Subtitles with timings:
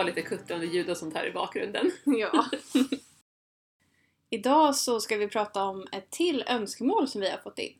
[0.00, 1.90] vara lite kuttrande ljud och sånt här i bakgrunden.
[2.04, 2.44] Ja.
[4.30, 7.74] Idag så ska vi prata om ett till önskemål som vi har fått in.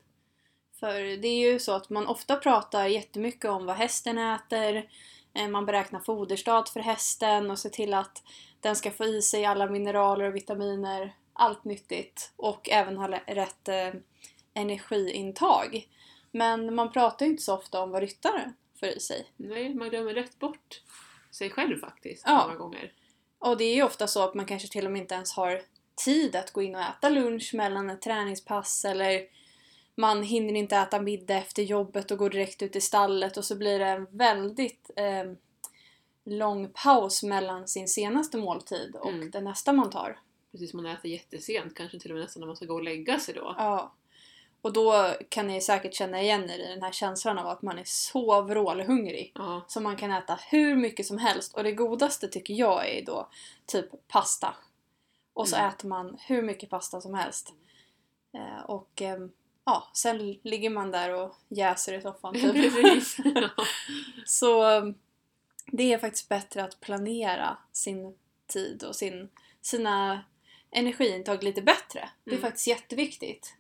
[0.80, 4.88] För det är ju så att man ofta pratar jättemycket om vad hästen äter,
[5.34, 8.22] eh, man beräknar foderstat för hästen och ser till att
[8.60, 13.68] den ska få i sig alla mineraler och vitaminer, allt nyttigt och även ha rätt
[13.68, 13.92] eh,
[14.54, 15.88] energiintag.
[16.30, 19.26] Men man pratar ju inte så ofta om vad ryttaren får i sig.
[19.36, 20.80] Nej, man glömmer rätt bort
[21.30, 22.44] sig själv faktiskt Ja.
[22.46, 22.92] många gånger.
[23.38, 25.62] Och det är ju ofta så att man kanske till och med inte ens har
[26.04, 29.22] tid att gå in och äta lunch mellan ett träningspass eller
[29.94, 33.56] man hinner inte äta middag efter jobbet och går direkt ut i stallet och så
[33.56, 35.32] blir det en väldigt eh,
[36.24, 39.30] lång paus mellan sin senaste måltid och Mm.
[39.30, 40.18] det nästa man tar.
[40.52, 43.18] Precis, man äter jättesent, kanske till och med nästan när man ska gå och lägga
[43.18, 43.54] sig då.
[43.58, 43.92] Ja.
[44.62, 47.78] Och då kan ni säkert känna igen er i den här känslan av att man
[47.78, 49.32] är så vrålhungrig.
[49.34, 53.04] Ja, Så man kan äta hur mycket som helst och det godaste tycker jag är
[53.04, 53.28] då
[53.66, 54.54] typ pasta.
[55.32, 55.68] Och så Mm.
[55.68, 57.52] äter man hur mycket pasta som helst.
[58.34, 59.30] Eh, och ehm,
[59.64, 62.72] ja, sen ligger man där och jäser i soffan typ.
[64.26, 64.94] så ehm,
[65.66, 69.28] det är faktiskt bättre att planera sin tid och sin,
[69.60, 70.24] sina
[70.70, 72.08] energiintag lite bättre.
[72.24, 72.42] Det är Mm.
[72.42, 73.54] faktiskt jätteviktigt.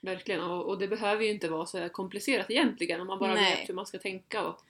[0.00, 3.34] Verkligen, och, och det behöver ju inte vara så här komplicerat egentligen om man bara
[3.34, 3.56] Nej.
[3.56, 4.46] vet hur man ska tänka.
[4.46, 4.60] Och,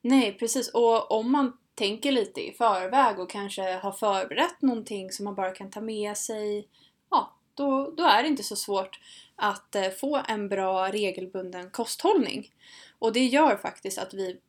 [0.00, 0.68] Nej, precis.
[0.68, 5.50] Och om man tänker lite i förväg och kanske har förberett någonting som man bara
[5.50, 6.68] kan ta med sig,
[7.10, 9.00] ja, då, då är det inte så svårt
[9.36, 12.52] att eh, få en bra regelbunden kosthållning.
[12.98, 14.40] Och det gör faktiskt att vi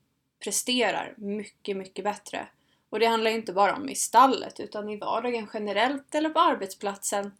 [0.43, 2.47] presterar mycket, mycket bättre.
[2.89, 7.31] Och det handlar inte bara om i stallet utan i vardagen generellt eller på arbetsplatsen.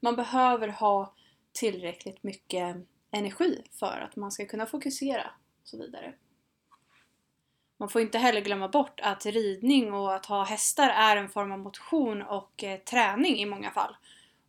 [0.00, 1.14] Man behöver ha
[1.58, 2.76] tillräckligt mycket
[3.10, 5.30] energi för att man ska kunna fokusera
[5.62, 6.14] och så vidare.
[7.76, 11.52] Man får inte heller glömma bort att ridning och att ha hästar är en form
[11.52, 13.96] av motion och eh, träning i många fall.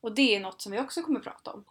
[0.01, 1.65] Och det är något som vi också kommer prata om.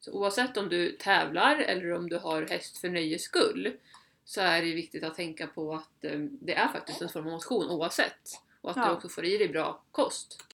[0.00, 3.76] så oavsett om du tävlar eller om du har häst för nöjes skull
[4.24, 7.32] så är det viktigt att tänka på att eh, det är faktiskt en form av
[7.32, 8.40] motion oavsett.
[8.60, 8.86] Och att Ja.
[8.86, 10.44] du också får i dig bra kost.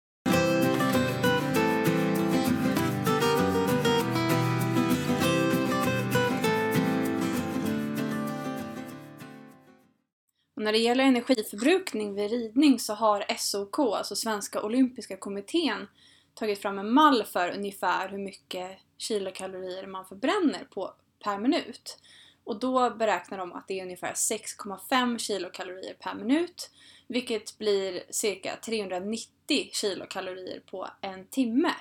[10.61, 15.89] Och när det gäller energiförbrukning vid ridning så har SOK, alltså Svenska Olympiska Kommittén,
[16.35, 20.95] tagit fram en mall för ungefär hur mycket kilokalorier man förbränner på
[21.25, 21.99] per minut.
[22.45, 26.71] Och då beräknar de att det är ungefär 6,5 kilokalorier per minut,
[27.07, 31.75] vilket blir cirka 390 kilokalorier på en timme.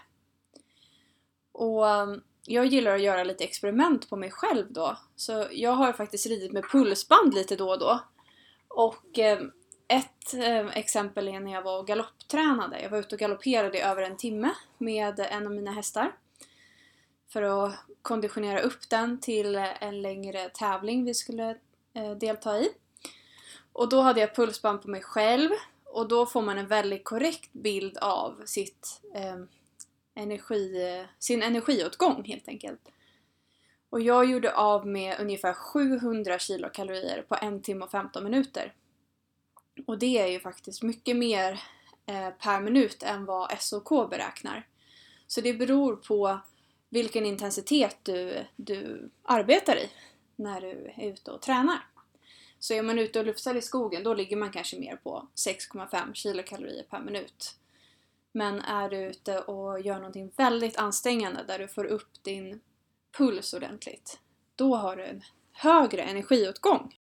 [1.52, 5.94] Och um, jag gillar att göra lite experiment på mig själv då, så jag har
[5.94, 8.00] faktiskt ridit med pulsband lite då och då.
[8.80, 9.40] Och eh,
[9.88, 12.82] ett eh, exempel är när jag var och galopptränade.
[12.82, 16.12] Jag var ute och galopperade i över en timme med en av mina hästar.
[17.28, 21.58] För att konditionera upp den till en längre tävling vi skulle
[21.94, 22.70] eh, delta i.
[23.74, 25.50] Och då hade jag pulsband på mig själv
[25.86, 32.24] och då får man en väldigt korrekt bild av sitt, ehm, eh, energi, sin energiåtgång
[32.24, 32.82] helt enkelt.
[33.90, 38.74] Och jag gjorde av med ungefär 700 kilokalorier på en timme och 15 minuter.
[39.88, 41.64] Och det är ju faktiskt mycket mer
[42.06, 44.68] eh, per minut än vad SOK beräknar.
[45.28, 46.40] Så det beror på
[46.90, 49.90] vilken intensitet du, du arbetar i
[50.36, 51.86] när du är ute och tränar.
[52.60, 56.14] Så är man ute och lufsar i skogen då ligger man kanske mer på 6,5
[56.14, 57.56] kilokalorier per minut.
[58.32, 62.62] Men är du ute och gör någonting väldigt ansträngande där du får upp din
[63.18, 64.20] puls ordentligt,
[64.56, 65.22] då har du en
[65.52, 66.96] högre energiåtgång.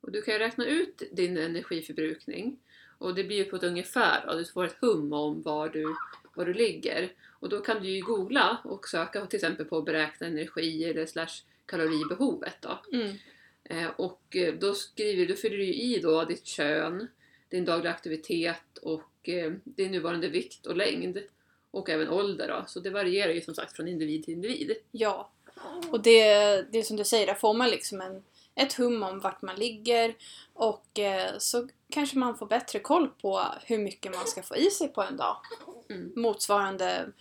[0.00, 2.58] Och du kan ju räkna ut din energiförbrukning
[2.98, 5.94] och det blir ju på ett ungefär och du får ett hum om var du,
[6.34, 7.12] var du ligger.
[7.40, 11.42] Och då kan du ju googla och söka till exempel på beräkna energi eller slash
[11.66, 12.78] kaloribehovet då.
[13.64, 17.08] Eh, och eh, då skriver du, fyller du i då ditt kön,
[17.48, 21.18] din dagliga aktivitet och eh, din nuvarande vikt och längd.
[21.70, 22.64] Och även ålder då.
[22.66, 24.72] Så det varierar ju som sagt från individ till individ.
[24.90, 25.30] Ja.
[25.90, 26.22] Och det,
[26.72, 28.22] det är som du säger, där får man liksom en,
[28.54, 30.14] ett hum om vart man ligger
[30.54, 34.70] och eh, så kanske man får bättre koll på hur mycket man ska få i
[34.70, 35.36] sig på en dag.
[35.90, 36.12] Mm.
[36.16, 37.12] Motsvarande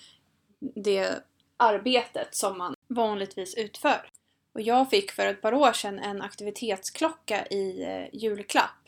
[0.60, 1.24] det
[1.58, 4.10] arbetet som man vanligtvis utför.
[4.54, 8.85] Och jag fick för ett par år sedan en aktivitetsklocka i eh, julklapp.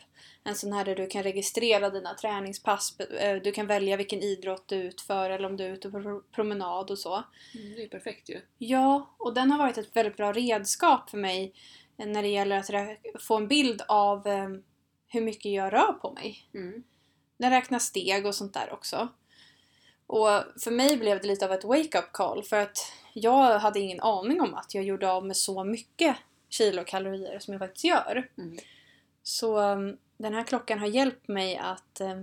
[0.47, 2.99] En sån här där du kan registrera dina träningspass.
[2.99, 6.21] Eh, Du kan välja vilken idrott du utför eller om du är ute på pro-
[6.31, 7.23] promenad och så.
[7.55, 8.41] Mm, det är perfekt ju.
[8.57, 11.53] Ja, och den har varit ett väldigt bra redskap för mig
[11.97, 14.49] när det gäller att få en bild av eh,
[15.07, 16.49] hur mycket jag rör på mig.
[16.53, 16.83] Mm.
[17.37, 19.07] Den räknar steg och sånt där också.
[20.07, 20.27] Och
[20.63, 22.77] för mig blev det lite av ett wake-up call för att
[23.13, 26.17] jag hade ingen aning om att jag gjorde av med så mycket
[26.49, 28.29] kilokalorier som jag faktiskt gör.
[28.37, 28.57] Mm.
[29.23, 32.21] Så um, den här klockan har hjälpt mig att eh,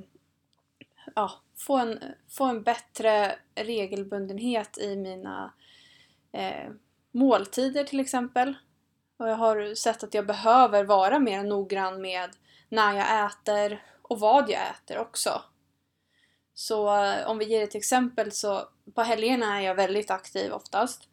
[1.14, 1.98] ja, få, en,
[2.28, 5.52] få en bättre regelbundenhet i mina
[6.32, 6.70] eh,
[7.10, 8.54] måltider till exempel.
[9.16, 12.30] Och jag har sett att jag behöver vara mer noggrann med
[12.68, 15.42] när jag äter och vad jag äter också.
[16.54, 21.08] Så eh, om vi ger ett exempel så på helgerna är jag väldigt aktiv oftast.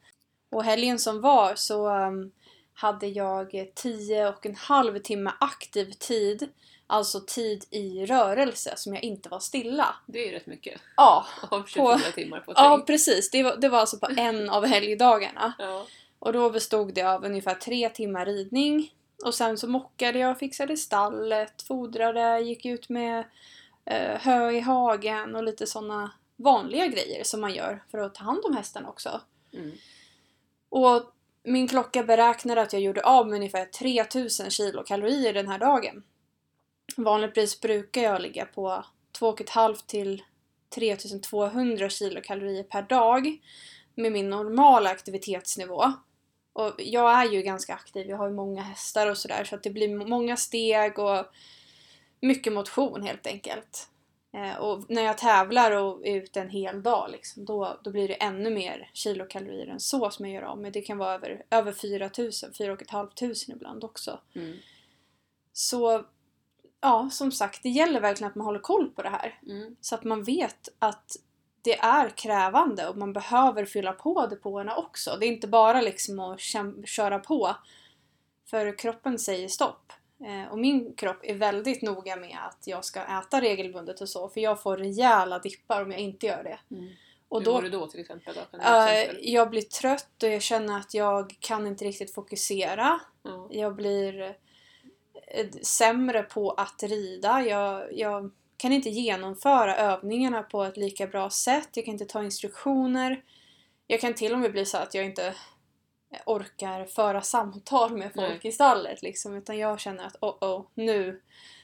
[0.50, 2.32] Och helgen som var så um,
[2.74, 6.50] hade jag 10 och en halv timme aktiv tid.
[6.92, 9.96] Alltså tid i rörelse som jag inte var stilla.
[10.06, 10.82] Det är ju rätt mycket.
[10.98, 13.32] Ja, Av 24 timmar på ett ja precis.
[13.32, 15.54] Det var, det var alltså på en av helgdagarna.
[15.60, 15.86] Ja.
[16.20, 18.94] Och då bestod det av ungefär tre timmar ridning.
[19.26, 23.26] Och sen så mockade jag, fixade stallet, fodrade, gick ut med
[23.86, 28.24] eh, hö i hagen och lite sådana vanliga grejer som man gör för att ta
[28.24, 29.22] hand om hästen också.
[29.54, 29.72] Mm.
[30.70, 36.04] Och min klocka beräknade att jag gjorde av med ungefär 3000 kilokalorier den här dagen.
[36.98, 38.86] Vanligtvis brukar jag ligga på
[39.20, 40.24] 2,5 till
[40.76, 43.38] 3200 kilokalorier per dag
[43.96, 45.94] med min normala aktivitetsnivå.
[46.54, 49.64] Och jag är ju ganska aktiv, jag har ju många hästar och sådär så att
[49.64, 51.26] det blir många steg och
[52.22, 53.88] mycket motion helt enkelt.
[54.34, 58.08] Eh, och när jag tävlar och är ute en hel dag liksom, då, då blir
[58.08, 60.74] det ännu mer kilokalorier än så som jag gör av med.
[60.74, 64.20] Det kan vara över, över 4000, 4 500 ibland också.
[64.36, 64.58] Mm.
[65.54, 66.06] Så
[66.82, 69.40] ja, som sagt, det gäller verkligen att man håller koll på det här.
[69.48, 69.76] Mm.
[69.82, 71.16] Så att man vet att
[71.62, 75.18] det är krävande och man behöver fylla på depåerna också.
[75.20, 76.40] Det är inte bara liksom att
[76.86, 77.56] köra på.
[78.50, 79.94] För kroppen säger stopp.
[80.26, 84.30] Eh, och min kropp är väldigt noga med att jag ska äta regelbundet och så.
[84.30, 86.76] För jag får rejäla dippar om jag inte gör det.
[86.76, 86.90] Mm.
[87.30, 88.36] Och Hur då, mår du då till exempel?
[88.36, 88.58] Då?
[88.58, 89.20] Eh, exempel?
[89.22, 93.00] jag blir trött och jag känner att jag kan inte riktigt fokusera.
[93.24, 93.48] Ja.
[93.52, 94.36] Jag blir
[95.62, 97.42] sämre på att rida.
[97.46, 101.70] Jag, jag kan inte genomföra övningarna på ett lika bra sätt.
[101.74, 103.24] Jag kan inte ta instruktioner.
[103.88, 105.34] Jag kan till och med bli så att jag inte
[106.26, 108.48] orkar föra samtal med folk Nej.
[108.48, 109.36] i stallet liksom.
[109.36, 111.22] Utan jag känner att oh oh, nu,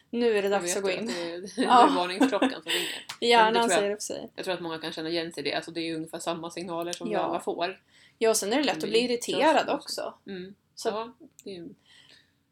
[0.09, 1.05] nu är det dags att gå in.
[1.05, 1.87] Det det Ja.
[1.89, 3.05] är varningsklockan som ringer.
[3.21, 4.29] Hjärnan säger upp sig.
[4.35, 5.55] Jag tror att många kan känna igen sig i det.
[5.55, 7.19] Alltså det är ungefär samma signaler som Ja.
[7.19, 7.81] vi alla får.
[8.17, 10.13] Ja, och sen är det lätt att bli irriterad också.
[10.27, 10.55] Mm.
[10.75, 11.65] Så, Ja, det är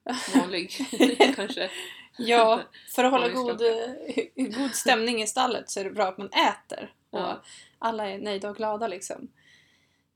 [0.36, 0.72] vanlig
[1.36, 1.70] kanske.
[2.18, 2.62] Ja,
[2.96, 3.88] för att hålla god, eh,
[4.36, 6.94] god stämning i stallet så är det bra att man äter.
[7.10, 7.42] Och Ja.
[7.80, 9.28] alla är nöjda och glada liksom.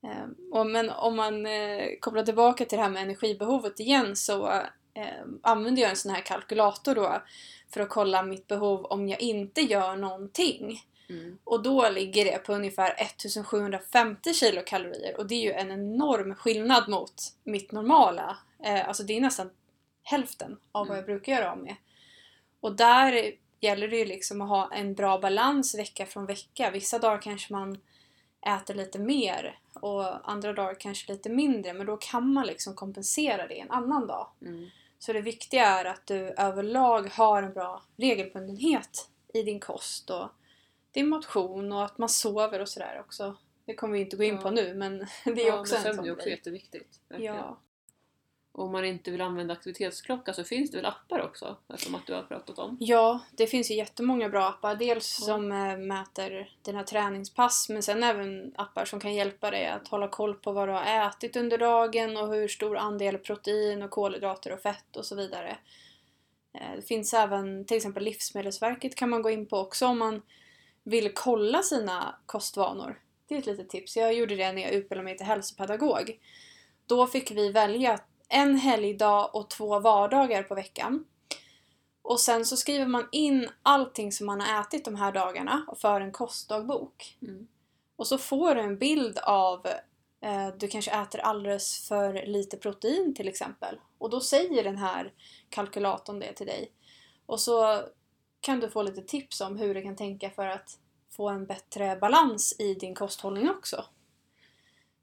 [0.03, 4.47] Ehm, och men om man eh, kopplar tillbaka till det här med energibehovet igen så
[4.93, 7.21] eh, använder jag en sån här kalkylator då
[7.73, 10.81] för att kolla mitt behov om jag inte gör någonting.
[11.09, 11.37] Mm.
[11.43, 16.89] Och då ligger det på ungefär 1750 kilokalorier och det är ju en enorm skillnad
[16.89, 18.37] mot mitt normala.
[18.63, 19.49] Eh, alltså det är nästan
[20.09, 20.95] hälften av vad Mm.
[20.97, 21.75] jag brukar göra av med.
[22.59, 26.71] Och där gäller det ju liksom att ha en bra balans vecka från vecka.
[26.71, 27.77] Vissa dagar kanske man
[28.47, 33.47] äter lite mer och andra dagar kanske lite mindre men då kan man liksom kompensera
[33.47, 34.27] det en annan dag.
[34.41, 34.69] Mm.
[34.99, 40.29] Så det viktiga är att du överlag har en bra regelbundenhet i din kost och
[40.91, 43.35] din motion och att man sover och sådär också.
[43.65, 44.41] Det kommer vi inte gå in Ja.
[44.41, 46.99] på nu men det är ja, också men en sån är också jätteviktigt.
[47.09, 47.35] verkligen.
[47.35, 47.57] Ja.
[48.59, 51.57] Och om man inte vill använda aktivitetsklocka så finns det väl appar också?
[51.77, 52.77] Som att du har pratat om.
[52.79, 54.75] ja, det finns ju jättemånga bra appar.
[54.75, 55.25] Dels Ja.
[55.25, 60.07] som eh, mäter dina träningspass men sen även appar som kan hjälpa dig att hålla
[60.07, 64.53] koll på vad du har ätit under dagen och hur stor andel protein och kolhydrater
[64.53, 65.57] och fett och så vidare.
[66.53, 70.21] Eh, Det finns även till exempel Livsmedelsverket kan man gå in på också om man
[70.83, 72.99] vill kolla sina kostvanor.
[73.27, 73.97] Det är ett litet tips.
[73.97, 76.19] Jag gjorde det när jag utbildade mig till hälsopedagog.
[76.85, 81.05] Då fick vi välja en helgdag och två vardagar på veckan.
[82.01, 85.77] Och sen så skriver man in allting som man har ätit de här dagarna och
[85.77, 87.17] för en kostdagbok.
[87.21, 87.47] Mm.
[87.95, 89.67] Och så får du en bild av
[90.21, 93.79] eh, du kanske äter alldeles för lite protein till exempel.
[93.97, 95.13] Och då säger den här
[95.49, 96.71] kalkylatorn det till dig.
[97.25, 97.83] Och så
[98.39, 101.95] kan du få lite tips om hur du kan tänka för att få en bättre
[101.95, 103.85] balans i din kosthållning också.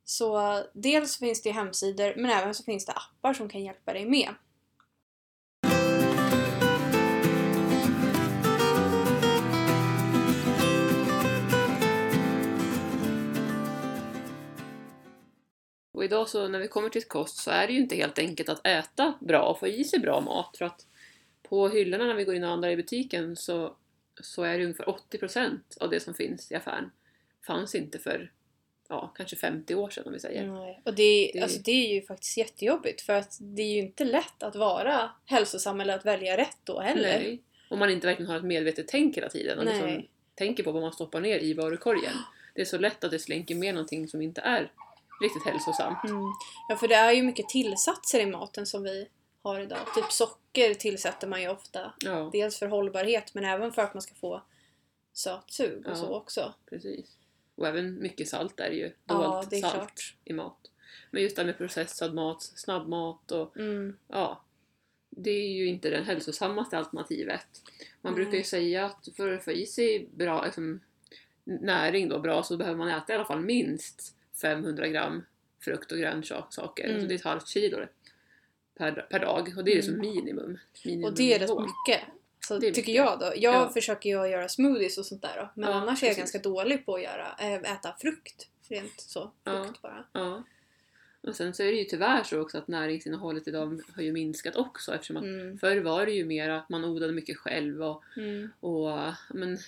[0.09, 4.07] Så dels finns det hemsidor men även så finns det appar som kan hjälpa dig
[4.07, 4.35] med.
[15.93, 18.49] Och idag så när vi kommer till kost så är det ju inte helt enkelt
[18.49, 20.57] att äta bra och få i sig bra mat.
[20.57, 20.87] För att
[21.43, 23.77] på hyllorna när vi går in och handlar i butiken så,
[24.21, 26.91] så är det ungefär 80% av det som finns i affären
[27.47, 28.33] fanns inte för
[28.89, 30.47] ja, kanske 50 år sedan om vi säger.
[30.47, 30.81] Nej.
[30.85, 34.05] Och det, Det- Alltså, det är ju faktiskt jättejobbigt för att det är ju inte
[34.05, 37.19] lätt att vara hälsosam eller att välja rätt då heller.
[37.19, 37.43] Nej.
[37.71, 39.75] Om man inte verkligen har ett medvetet tänk hela tiden och Nej.
[39.75, 40.03] liksom
[40.35, 42.13] tänker på vad man stoppar ner i varukorgen.
[42.55, 44.73] Det är så lätt att det slänker med någonting som inte är
[45.23, 46.05] riktigt hälsosamt.
[46.05, 46.23] Mm.
[46.69, 49.09] Ja, för det är ju mycket tillsatser i maten som vi
[49.43, 49.79] har idag.
[49.95, 51.93] Typ socker tillsätter man ju ofta.
[52.05, 54.43] Ja, Dels för hållbarhet men även för att man ska få
[55.13, 55.97] sötsug och Ja.
[55.97, 56.55] så också.
[56.71, 57.16] precis.
[57.57, 58.93] Och även mycket salt är ju.
[59.07, 60.15] Ja, Dolt är salt klart.
[60.25, 60.71] i mat.
[61.11, 63.97] Men just det här med processad mat, snabbmat och Mm.
[64.09, 64.43] ja,
[65.11, 67.47] det är ju inte det hälsosammaste alternativet.
[68.01, 68.23] Man Nej.
[68.23, 70.81] brukar ju säga att för att få i sig bra liksom,
[71.45, 75.25] näring då, bra, så behöver man äta i alla fall minst 500 gram
[75.61, 76.85] frukt och grönsaker.
[76.85, 76.95] Mm.
[76.97, 77.87] Alltså det är ett halvt kilo
[78.79, 80.07] per, per dag och det är liksom Mm.
[80.15, 80.59] minimum.
[80.85, 82.09] minimum Och det är rätt mycket.
[82.49, 83.27] Så tycker jag då.
[83.37, 83.69] Jag Ja.
[83.71, 85.51] försöker ju göra smoothies och sånt där då.
[85.55, 86.33] Men Ja, annars är jag precis.
[86.33, 88.49] ganska dålig på att göra, äh, äta frukt.
[88.69, 89.31] Rent så.
[89.45, 90.05] Frukt bara.
[91.21, 94.57] Och sen så är det ju tyvärr så också att näringsinnehållet idag har ju minskat
[94.57, 95.59] också eftersom att Mm.
[95.59, 98.51] förr var det ju mer att man odlade mycket själv och, Mm.
[98.61, 98.99] och
[99.35, 99.59] men,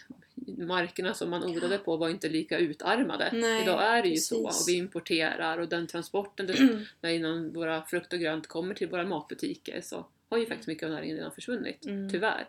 [0.59, 3.31] markerna som man odlade på var inte lika utarmade.
[3.33, 4.63] Nej, idag är det ju så precis.
[4.63, 6.55] och vi importerar och den transporten det,
[7.01, 10.85] när innan våra frukt och grönt kommer till våra matbutiker så har ju faktiskt mycket
[10.85, 11.85] av näringen redan försvunnit.
[11.87, 12.11] Mm.
[12.11, 12.49] Tyvärr.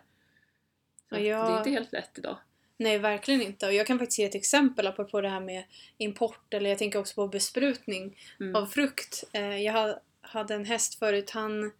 [1.10, 2.36] Att jag- Det är inte helt lätt idag.
[2.76, 3.66] Nej, verkligen inte.
[3.66, 5.64] Och jag kan faktiskt ge ett exempel apropå det här med
[5.98, 8.54] import, eller jag tänker också på besprutning Mm.
[8.56, 9.24] av frukt.
[9.32, 11.72] Eh, jag ha- hade en häst förut, han,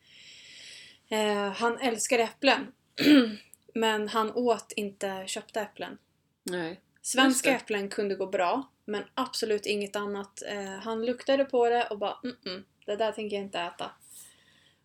[1.08, 2.72] eh, han älskar äpplen.
[3.74, 5.98] men han åt inte köpta äpplen.
[6.42, 6.80] Nej.
[7.02, 10.42] Svenska äpplen kunde gå bra, men absolut inget annat.
[10.42, 13.90] Eh, han luktade på det och bara mm -mm, det där tänker jag inte äta.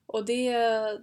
[0.05, 0.51] Och det,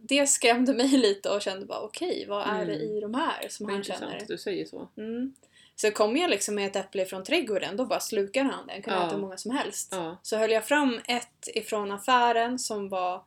[0.02, 2.96] det skrämde mig lite och kände bara okej, vad är det Mm.
[2.96, 4.22] i de här som han intressant känner?
[4.22, 4.88] att du säger så.
[4.96, 5.34] Mm.
[5.76, 8.72] Så kom jag liksom med ett äpple från trädgården, då bara slukade han det.
[8.72, 9.06] Han kunde Ja.
[9.06, 9.88] äta hur många som helst.
[9.92, 10.16] Ja.
[10.22, 13.24] Så höll jag fram ett ifrån affären som var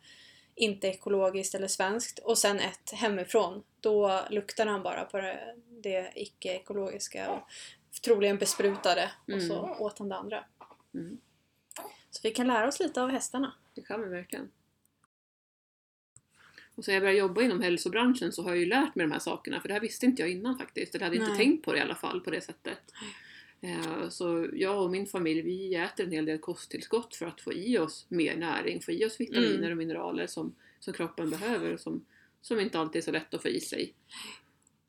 [0.55, 3.63] inte ekologiskt eller svenskt och sen ett hemifrån.
[3.79, 7.39] Då luktade han bara på det, det icke-ekologiska och
[8.01, 9.81] troligen besprutade och så Mm.
[9.81, 10.45] åt han det andra.
[10.93, 11.17] Mm.
[12.11, 13.53] Så vi kan lära oss lite av hästarna.
[13.75, 14.51] Det kan vi verkligen.
[16.75, 19.19] Och så jag började jobba inom hälsobranschen så har jag ju lärt mig de här
[19.19, 20.95] sakerna för det här visste inte jag innan faktiskt.
[20.95, 21.37] Eller hade inte Nej.
[21.37, 22.93] tänkt på det i alla fall på det sättet.
[23.61, 27.53] Eh, Så jag och min familj vi äter en hel del kosttillskott för att få
[27.53, 29.71] i oss mer näring, få i oss vitaminer Mm.
[29.71, 32.05] och mineraler som, som kroppen behöver och som,
[32.41, 33.93] som inte alltid är så lätt att få i sig.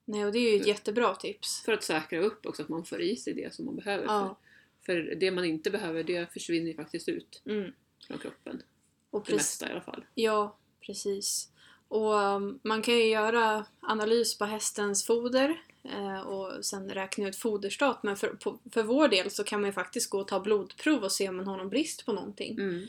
[0.05, 1.63] Nej, och det är ju ett jättebra tips.
[1.65, 4.05] För att säkra upp också att man får i sig det som man behöver.
[4.05, 4.39] Ja.
[4.87, 7.73] För, för det man inte behöver det försvinner ju faktiskt ut Mm.
[8.07, 8.63] från kroppen.
[9.11, 10.05] Och Det mesta i alla fall.
[10.15, 11.49] Ja, precis.
[11.89, 17.37] Och um, man kan ju göra analys på hästens foder eh, och sen räkna ut
[17.37, 18.03] foderstat.
[18.03, 21.05] Men för, på, för vår del så kan man ju faktiskt gå och ta blodprov
[21.05, 22.59] och se om man har någon brist på någonting.
[22.59, 22.87] Mm.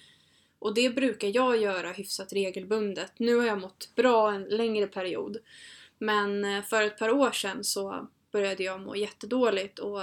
[0.59, 3.11] Och det brukar jag göra hyfsat regelbundet.
[3.17, 5.37] Nu har jag mått bra en längre period.
[5.97, 10.01] Men eh, för ett par år sedan så började jag må jättedåligt och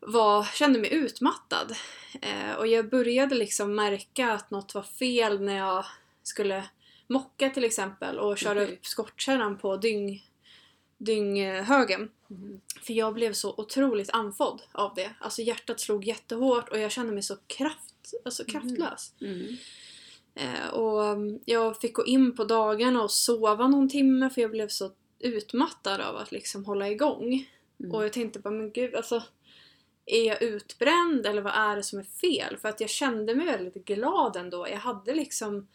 [0.00, 1.74] var, kände mig utmattad.
[2.22, 5.84] Eh, och jag började liksom märka att något var fel när jag
[6.22, 6.64] skulle
[7.08, 8.74] mocka till exempel och köra Okej.
[8.74, 10.30] upp skottkärran på dyng,
[10.98, 12.10] dynghögen.
[12.30, 12.60] Mm.
[12.82, 15.10] För jag blev så otroligt andfådd av det.
[15.20, 19.12] Alltså hjärtat slog jättehårt och jag kände mig så kraft, alltså kraftlös.
[19.20, 19.56] Mm.
[20.34, 24.50] Eh, och mm, jag fick gå in på dagarna och sova någon timme för jag
[24.50, 27.48] blev så utmattad av att liksom hålla igång.
[27.80, 27.92] Mm.
[27.92, 29.22] Och jag tänkte bara, men gud alltså
[30.06, 32.56] är jag utbränd eller vad är det som är fel?
[32.56, 34.68] För att jag kände mig väldigt glad ändå.
[34.68, 35.68] Jag hade liksom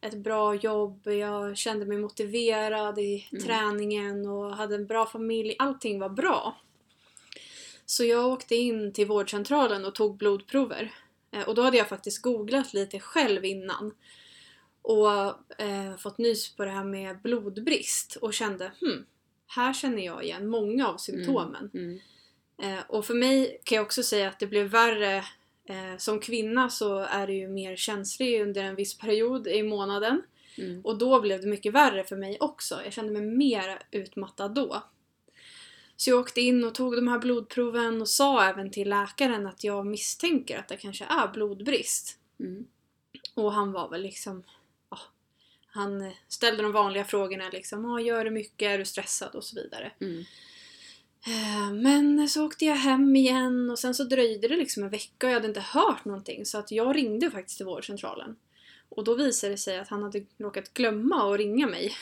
[0.00, 3.44] ett bra jobb, jag kände mig motiverad i Mm.
[3.44, 5.56] träningen och hade en bra familj.
[5.58, 6.56] Allting var bra.
[7.86, 10.94] Så jag åkte in till vårdcentralen och tog blodprover.
[11.30, 13.94] Eh, Och då hade jag faktiskt googlat lite själv innan.
[14.82, 15.10] Och
[15.60, 19.06] eh, fått nys på det här med blodbrist och kände hmm,
[19.46, 21.70] här känner jag igen många av symptomen.
[21.74, 21.98] Mm.
[22.62, 25.24] Eh, och för mig kan jag också säga att det blev värre.
[25.68, 30.22] Eh, som kvinna så är det ju mer känslig under en viss period i månaden.
[30.58, 30.80] Mm.
[30.84, 32.80] Och då blev det mycket värre för mig också.
[32.84, 34.82] Jag kände mig mer utmattad då.
[35.96, 39.64] Så jag åkte in och tog de här blodproven och sa även till läkaren att
[39.64, 42.18] jag misstänker att det kanske är blodbrist.
[42.40, 42.66] Mm.
[43.34, 44.42] Och han var väl liksom...
[44.90, 44.98] Ja,
[45.66, 47.84] han ställde de vanliga frågorna liksom.
[47.84, 48.66] Ah, gör du mycket?
[48.66, 49.34] Är du stressad?
[49.34, 49.92] Och så vidare.
[50.00, 50.24] Mm.
[51.26, 55.26] Eh, Men så åkte jag hem igen och sen så dröjde det liksom en vecka
[55.26, 58.36] och jag hade inte hört någonting så att jag ringde faktiskt till vårdcentralen.
[58.88, 61.92] Och då visade det sig att han hade råkat glömma att ringa mig.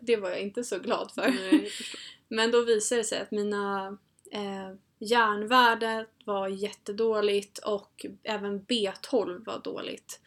[0.00, 1.28] Det var jag inte så glad för.
[1.30, 1.70] Nej.
[2.28, 3.98] Men då visade det sig att mina
[4.30, 10.20] eh, järnvärdet var jättedåligt och även B12 var dåligt.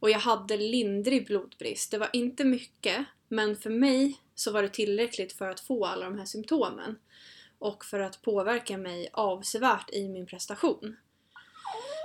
[0.00, 1.90] Och jag hade lindrig blodbrist.
[1.90, 6.04] Det var inte mycket, men för mig så var det tillräckligt för att få alla
[6.04, 6.96] de här symptomen.
[7.64, 10.96] Och för att påverka mig avsevärt i min prestation.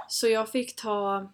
[0.08, 1.32] Så jag fick ta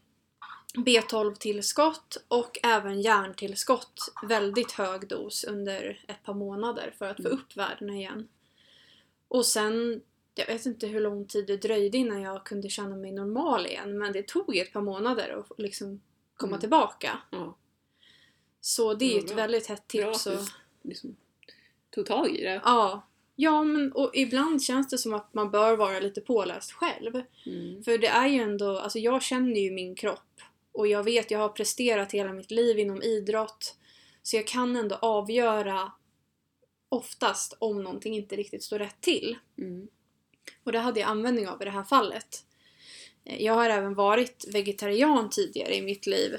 [0.78, 7.34] B12-tillskott och även järntillskott väldigt hög dos under ett par månader för att få Mm.
[7.40, 8.28] upp värdena igen.
[9.28, 10.02] Och sen,
[10.36, 13.98] jag vet inte hur lång tid det dröjde innan jag kunde känna mig normal igen
[13.98, 16.02] men det tog ett par månader att liksom
[16.38, 16.60] komma Mm.
[16.60, 17.18] tillbaka.
[17.32, 17.58] Ja,
[18.62, 19.36] Så det är ju Ja, ett bra.
[19.36, 20.28] väldigt hett bra tips.
[20.28, 20.46] att Och,
[20.82, 21.16] du liksom
[21.90, 22.62] tog tag i det.
[22.66, 23.08] ja.
[23.36, 27.22] Ja, men och ibland känns det som att man bör vara lite påläst själv.
[27.46, 27.84] Mm.
[27.84, 31.40] För det är ju ändå, alltså jag känner ju min kropp och jag vet, jag
[31.40, 33.76] har presterat hela mitt liv inom idrott.
[34.24, 35.92] Så jag kan ändå avgöra
[36.90, 39.38] oftast om någonting inte riktigt står rätt till.
[39.58, 39.88] Mm.
[40.64, 42.46] Och det hade jag användning av i det här fallet.
[43.26, 46.36] Eh, Jag har även varit vegetarian tidigare i mitt liv.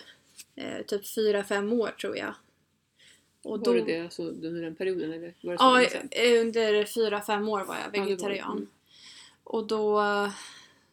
[0.56, 2.34] Eh, typ 4-5 år tror jag.
[3.46, 7.48] Och Var det det alltså, under den perioden eller var det Ja, eh, under 4-5
[7.48, 8.56] år var jag Ja, det var vegetarian.
[8.56, 8.68] Mm.
[9.44, 10.30] Och då eh,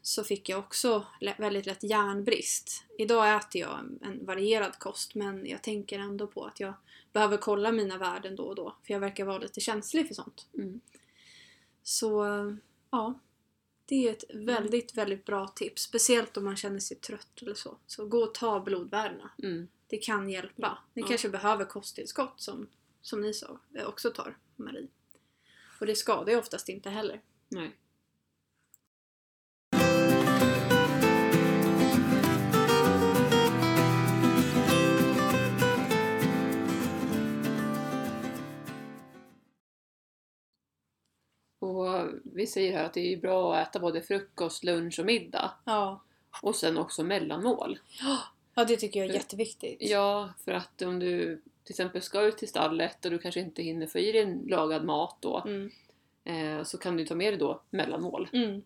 [0.01, 1.05] så fick jag också
[1.37, 2.83] väldigt lätt järnbrist.
[2.97, 6.73] Idag äter jag en, en varierad kost men jag tänker ändå på att jag
[7.13, 8.75] behöver kolla mina värden då och då.
[8.83, 10.47] För jag verkar vara lite känslig för sånt.
[10.53, 10.81] Mm.
[11.83, 12.53] Så eh,
[12.91, 13.19] ja,
[13.85, 14.45] det är ett Mm.
[14.45, 15.81] väldigt, väldigt bra tips.
[15.81, 17.77] Speciellt om man känner sig trött eller så.
[17.87, 19.31] Så gå och ta blodvärdena.
[19.43, 19.67] Mm.
[19.87, 20.77] Det kan hjälpa.
[20.93, 21.07] Ni Ja.
[21.07, 22.67] kanske behöver kosttillskott som,
[23.01, 24.87] som ni sa, eh, också tar, Marie.
[25.79, 27.21] Och det skadar ju oftast inte heller.
[27.49, 27.77] Nej.
[41.59, 45.51] Och vi säger här att det är bra att äta både frukost, lunch och middag.
[45.65, 46.01] Ja.
[46.41, 47.79] Och sen också mellanmål.
[48.01, 48.19] Ja,
[48.55, 49.77] det tycker jag är jätteviktigt.
[49.79, 53.63] Ja, för att om du till exempel ska ut till stallet och du kanske inte
[53.63, 55.43] hinner få i dig en lagad mat då.
[55.45, 55.71] Mm.
[56.25, 58.29] Eh, så kan du ta med dig då mellanmål.
[58.33, 58.63] Mm.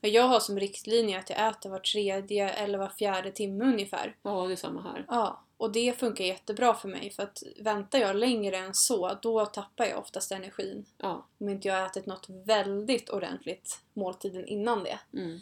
[0.00, 4.16] Jag har som riktlinje att jag äter var tredje eller var fjärde timme ungefär.
[4.22, 5.04] Ja, det är samma här.
[5.08, 9.46] Ja, och det funkar jättebra för mig för att väntar jag längre än så då
[9.46, 10.84] tappar jag oftast energin.
[10.98, 11.26] Ja.
[11.38, 14.98] Om inte jag har ätit något väldigt ordentligt måltiden innan det.
[15.12, 15.40] Mm.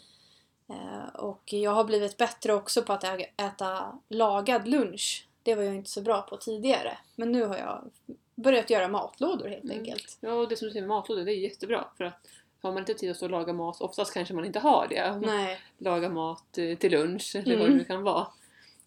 [0.69, 3.03] Eh, och jag har blivit bättre också på att
[3.37, 5.27] äta lagad lunch.
[5.43, 6.97] Det var jag inte så bra på tidigare.
[7.15, 7.89] Men nu har jag
[8.35, 9.77] börjat göra matlådor helt Mm.
[9.77, 10.17] enkelt.
[10.21, 11.85] Ja, och det som du säger matlådor, det är jättebra.
[11.97, 12.27] För att
[12.61, 15.15] har man inte tid att stå och laga mat, oftast kanske man inte har det.
[15.27, 15.59] Nej.
[15.77, 17.71] Laga mat eh, till lunch eller vad Mm.
[17.71, 18.27] det nu kan vara.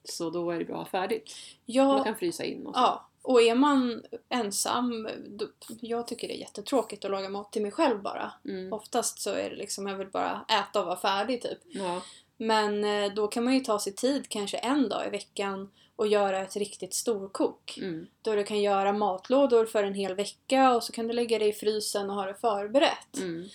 [0.05, 1.33] Så då är det bra att ha färdigt.
[1.67, 2.81] Man Jag, kan frysa in och så.
[2.81, 5.47] ja, och är man ensam, då,
[5.81, 8.33] jag tycker det är jättetråkigt att laga mat till mig själv bara.
[8.45, 8.73] Mm.
[8.73, 11.59] Oftast så är det liksom, jag vill bara äta och vara färdig typ.
[11.65, 12.03] Ja.
[12.37, 16.07] Men eh, då kan man ju ta sig tid kanske en dag i veckan och
[16.07, 17.79] göra ett riktigt storkok.
[17.79, 18.07] Mm.
[18.23, 21.47] Då du kan göra matlådor för en hel vecka och så kan du lägga det
[21.47, 23.19] i frysen och ha det förberett.
[23.19, 23.49] Mm.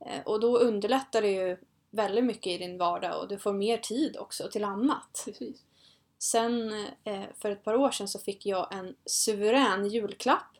[0.00, 1.56] Eh, Och då underlättar det ju
[1.90, 5.22] väldigt mycket i din vardag och du får mer tid också till annat.
[5.24, 5.62] Precis.
[6.22, 6.72] Sen
[7.04, 10.56] eh, för ett par år sedan så fick jag en suverän julklapp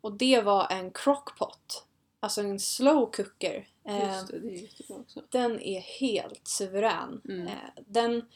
[0.00, 1.84] och det var en crockpot.
[2.20, 3.68] Alltså en slow cooker.
[3.84, 5.22] Eh, Just det, det är jättebra också.
[5.30, 7.20] Den är helt suverän.
[7.28, 7.46] Mm.
[7.46, 7.52] Eh,
[7.86, 8.28] Den,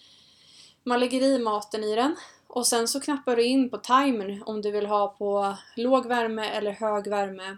[0.82, 4.62] man lägger i maten i den och sen så knappar du in på timern om
[4.62, 7.56] du vill ha på låg värme eller hög värme.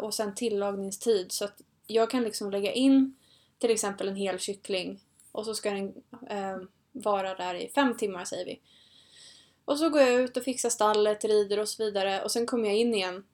[0.00, 1.32] Och sen tillagningstid.
[1.32, 3.14] Så att jag kan liksom lägga in
[3.58, 5.00] till exempel en hel kyckling
[5.32, 5.94] och så ska den
[6.28, 6.58] eh,
[7.00, 8.60] vara där i fem timmar säger vi.
[9.64, 12.68] Och så går jag ut och fixar stallet, rider och så vidare och sen kommer
[12.68, 13.24] jag in igen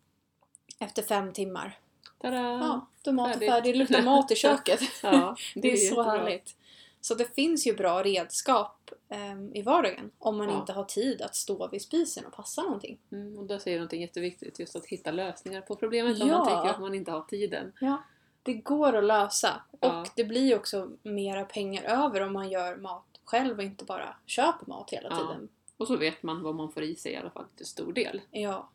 [0.79, 1.79] efter fem timmar.
[2.22, 2.37] Tada!
[2.37, 3.74] Ja, då är maten färdig.
[3.74, 4.81] Det luktar mat i köket.
[5.03, 6.05] Ja, Det är så jättebra.
[6.05, 6.57] härligt.
[7.00, 10.59] Så det finns ju bra redskap ehm, i vardagen om man Ja.
[10.61, 12.98] inte har tid att stå vid spisen och passa någonting.
[13.12, 16.38] Mm, och där säger du någonting jätteviktigt, just att hitta lösningar på problemet om Ja.
[16.38, 17.72] man tycker att man inte har tiden.
[17.81, 18.03] Ja.
[18.42, 22.77] Det går att lösa och det blir ju också mera pengar över om man gör
[22.77, 25.17] mat själv och inte bara köper mat hela Ja.
[25.17, 25.49] tiden.
[25.77, 28.21] Och så vet man vad man får i sig i alla fall till stor del.
[28.31, 28.69] Ja.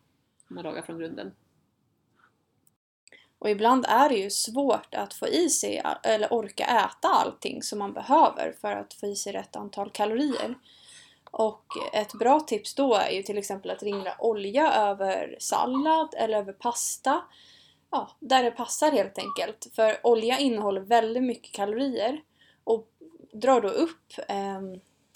[0.50, 1.32] Om man lagar från grunden.
[3.40, 7.80] Och ibland är det ju svårt att få i sig eller orka äta allting som
[7.80, 10.56] man behöver för att få i sig rätt antal kalorier.
[11.32, 16.38] Och ett bra tips då är ju till exempel att ringla olja över sallad eller
[16.38, 17.22] över pasta.
[17.92, 19.68] ja, där det passar helt enkelt.
[19.76, 22.22] För olja innehåller väldigt mycket kalorier
[22.64, 22.90] och
[23.32, 24.62] drar då upp eh,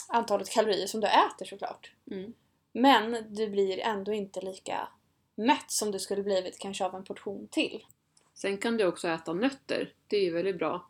[0.07, 1.91] antalet kalorier som du äter såklart.
[2.11, 2.33] Mm.
[2.73, 4.87] Men du blir ändå inte lika
[5.35, 7.85] mätt som du skulle blivit kanske av en portion till.
[8.33, 9.93] Sen kan du också äta nötter.
[10.07, 10.87] Det är ju väldigt bra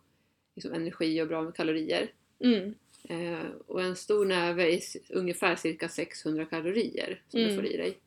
[0.55, 2.11] liksom energi och bra med kalorier.
[2.39, 2.75] Mm.
[3.03, 7.55] Eh, och en stor näve är ungefär cirka 600 kalorier som du Mm.
[7.55, 7.97] får i dig.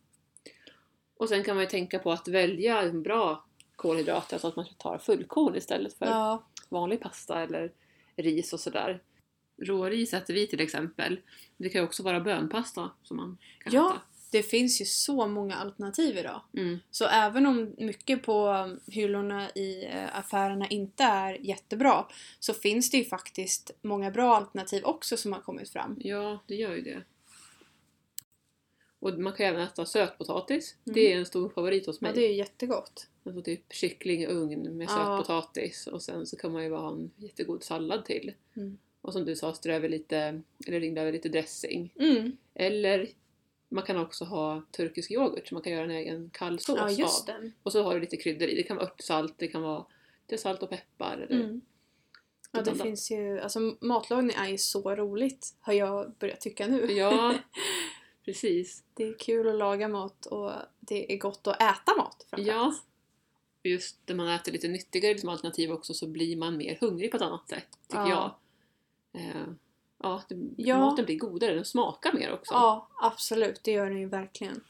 [1.17, 3.45] Och sen kan man ju tänka på att välja en bra
[3.77, 7.73] kolhydrater så att man tar fullkorn istället för Ja, vanlig pasta eller
[8.17, 9.03] ris och sådär.
[9.59, 11.21] Råris äter vi till exempel.
[11.57, 13.91] Det kan ju också vara bönpasta som man kan Ja.
[13.91, 14.01] äta.
[14.31, 16.41] det finns ju så många alternativ idag.
[16.57, 16.79] Mm.
[16.91, 22.07] Så även om mycket på hyllorna i eh, affärerna inte är jättebra
[22.41, 25.97] så finns det ju faktiskt många bra alternativ också som har kommit fram.
[26.01, 27.03] Ja, det gör ju det.
[28.99, 30.75] Och man kan även äta sötpotatis.
[30.85, 30.95] Mm.
[30.95, 32.11] Det är en stor favorit hos mig.
[32.11, 33.07] Ja, det är jättegott.
[33.27, 34.89] Alltså typ kyckling i ugn med Ja.
[34.91, 38.33] sötpotatis och sen så kan man ju bara ha en jättegod sallad till.
[38.57, 38.79] Mm.
[39.07, 41.93] Och som du sa, strö över lite, eller ringa över lite dressing.
[41.99, 42.37] Mm.
[42.55, 43.09] Eller
[43.69, 46.91] man kan också ha turkisk yoghurt så man kan göra en egen kall sås Ja,
[46.91, 47.35] just av.
[47.41, 47.51] det.
[47.63, 48.55] Och så har du lite kryddor i.
[48.57, 49.87] Det kan vara örtsalt, det kan vara
[50.29, 51.17] lite salt och peppar.
[51.31, 51.61] Eller Mm.
[52.53, 52.83] Ja, det annat.
[52.83, 56.93] finns ju, alltså matlagning är ju så roligt har jag börjat tycka nu.
[56.93, 57.35] Ja,
[58.25, 58.85] precis.
[58.95, 62.75] Det är kul att laga mat och det är gott att äta mat framförallt.
[63.65, 63.71] Ja.
[63.71, 67.17] Just när man äter lite nyttigare liksom alternativ också så blir man mer hungrig på
[67.17, 68.09] ett annat sätt, tycker Ja.
[68.11, 68.35] jag.
[69.17, 69.47] Eh,
[70.03, 70.79] ja, det, Ja.
[70.79, 72.55] maten blir godare, den smakar mer också.
[72.55, 73.61] Ja, absolut.
[73.65, 74.61] Det gör den ju verkligen.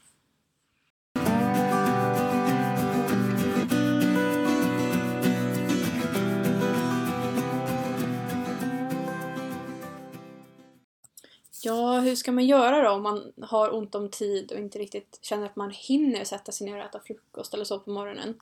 [11.63, 15.19] Ja, hur ska man göra då om man har ont om tid och inte riktigt
[15.21, 18.39] känner att man hinner sätta sig ner och äta frukost eller så på morgonen?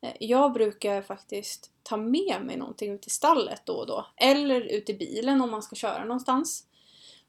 [0.00, 4.06] Eh, Jag brukar faktiskt ta med mig någonting ut i stallet då och då.
[4.16, 6.64] Eller ut i bilen om man ska köra någonstans.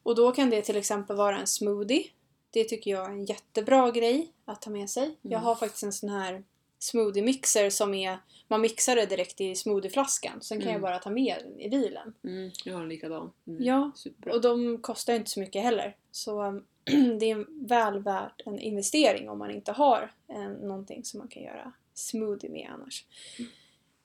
[0.03, 2.03] Och då kan det till exempel vara en smoothie.
[2.51, 5.17] Det tycker jag är en jättebra grej att ta med sig.
[5.21, 5.43] Jag Mm.
[5.43, 6.43] har faktiskt en sån här
[6.79, 10.41] smoothie mixer som är, man mixar det direkt i smoothieflaskan.
[10.41, 10.73] Sen kan Mm.
[10.73, 12.13] jag bara ta med den i bilen.
[12.23, 13.31] Mm, jag har en likadan.
[13.47, 14.33] Mm, Ja, Superbra.
[14.33, 15.95] Och de kostar inte så mycket heller.
[16.11, 16.65] Så um,
[17.19, 21.43] det är väl värt en investering om man inte har eh, någonting som man kan
[21.43, 23.05] göra smoothie med annars.
[23.39, 23.51] Mm.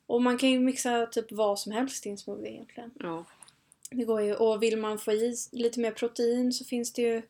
[0.07, 2.91] Och man kan ju mixa typ vad som helst i en smoothie egentligen.
[2.99, 3.25] Ja.
[3.91, 4.35] Det går ju.
[4.35, 7.23] Och vill man få i lite mer protein så finns det ju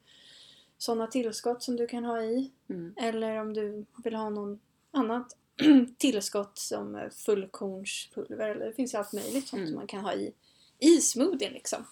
[0.79, 2.51] sådana tillskott som du kan ha i.
[2.71, 2.95] Mm.
[2.97, 5.37] Eller om du vill ha någon annat
[5.99, 8.49] tillskott som fullkornspulver.
[8.49, 9.67] Eller det finns ju allt möjligt sånt Mm.
[9.69, 10.33] som man kan ha i,
[10.79, 11.85] i smoothien liksom.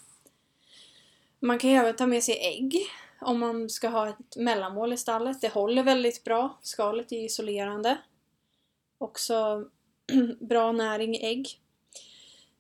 [1.41, 2.77] Man kan ju även ta med sig ägg
[3.21, 5.41] om man ska ha ett mellanmål i stallet.
[5.41, 6.59] Det håller väldigt bra.
[6.63, 7.99] Skalet är isolerande.
[9.05, 9.65] Också
[10.41, 11.61] bra näring i ägg.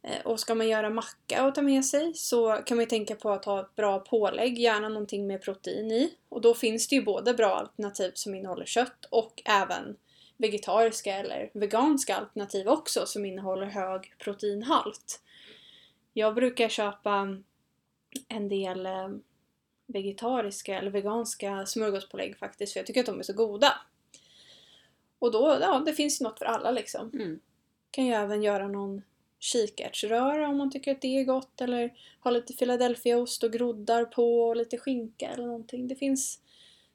[0.03, 3.15] Eh, och ska man göra macka och ta med sig så kan man ju tänka
[3.15, 6.15] på att ha ett bra pålägg, gärna någonting med protein i.
[6.29, 9.97] Och då finns det ju både bra alternativ som innehåller kött och även
[10.37, 15.21] vegetariska eller veganska alternativ också som innehåller hög proteinhalt.
[16.13, 17.39] Jag brukar köpa
[18.29, 19.09] en del eh,
[19.87, 23.73] vegetariska eller veganska smörgåspålägg faktiskt för jag tycker att de är så goda.
[25.25, 27.11] Och då, ja, det finns ju något för alla liksom.
[27.15, 27.41] Mm.
[27.91, 29.03] Kan ju även göra någon
[29.39, 34.43] kikärtsröra om man tycker att det är gott eller ha lite Philadelphiaost och groddar på
[34.43, 35.89] och lite skinka eller någonting.
[35.89, 36.41] Det finns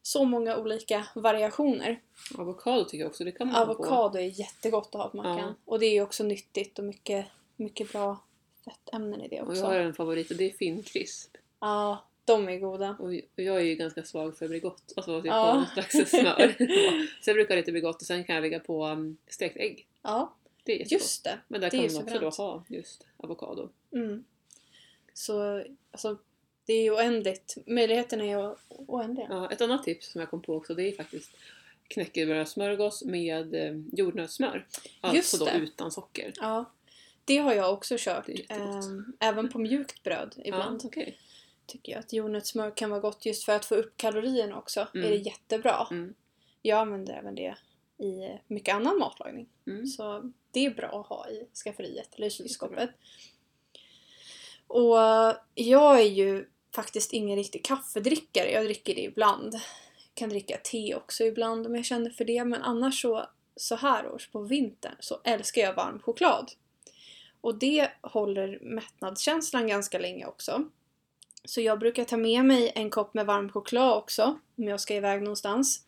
[0.02, 2.02] så många olika variationer.
[2.38, 3.72] Avokado tycker jag också, det kan man ha på.
[3.72, 5.38] Avokado är jättegott att ha på mackan.
[5.38, 5.54] Ja.
[5.66, 8.18] Och det är ju också nyttigt och mycket, mycket bra
[8.66, 9.62] fettämnen i det Och också.
[9.62, 11.38] jag har en favorit och det är finkrisp.
[11.60, 12.96] Ja, de är goda.
[13.00, 15.66] Och jag är ju ganska svag för Bregott, alltså typ Ja.
[15.76, 15.82] ja.
[15.84, 16.56] slags smör.
[17.22, 19.88] så jag brukar lite Bregott och sen kan jag lägga på um, stekt ägg.
[20.02, 20.92] Ja, Det är jättegott.
[20.92, 21.40] just det.
[21.48, 23.70] Men där det kan man också då ha just avokado.
[23.92, 24.24] Mm.
[25.14, 26.18] Så alltså,
[26.66, 27.58] det är ju oändligt.
[27.66, 29.28] Möjligheterna är ju oändliga.
[29.30, 31.32] Ja, ett annat tips som jag kom på också det är faktiskt
[31.88, 34.68] knäckebrödssmörgås med eh, jordnötssmör.
[35.02, 36.34] Alltså då utan socker.
[36.40, 36.66] Ja,
[37.26, 38.30] det har jag också kört.
[38.30, 38.86] Jättegott.
[38.86, 40.82] Ehm, även på mjukt bröd ibland.
[40.84, 41.18] Ja, okej.
[41.70, 44.88] Tycker jag att jordnötssmör kan vara gott just för att få upp kalorierna också.
[44.94, 45.08] Mm.
[45.08, 45.88] är det jättebra.
[45.92, 46.14] Mm.
[46.62, 47.56] Jag använder även det
[47.98, 49.50] i mycket annan matlagning.
[49.68, 49.88] Mm.
[49.88, 52.90] Så det är bra att ha i skafferiet eller i kylskåpet.
[54.68, 54.98] Och
[55.56, 58.52] jag är ju faktiskt ingen riktig kaffedrickare.
[58.52, 59.56] Jag dricker det ibland.
[60.14, 62.46] kan dricka te också ibland om jag känner för det.
[62.46, 66.52] Men annars så, så här års på vintern så älskar jag varm choklad.
[67.42, 70.70] Och det håller mättnadskänslan ganska länge också.
[71.46, 74.96] Så jag brukar ta med mig en kopp med varm choklad också om jag ska
[74.96, 75.86] iväg någonstans.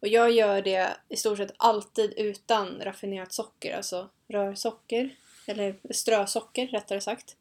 [0.00, 5.10] Och jag gör det i stort sett alltid utan raffinerat socker, alltså rörsocker,
[5.46, 7.36] eller strösocker rättare sagt.